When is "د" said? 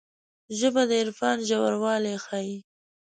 0.89-0.91